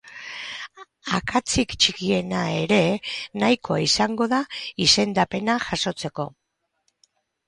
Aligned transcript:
Akatsik 1.15 1.73
txikiena 1.83 2.39
ere 2.61 2.79
nahikoa 3.43 3.77
izango 3.89 4.27
da 4.31 4.39
izendapena 4.87 5.59
jasotzeko. 5.67 6.27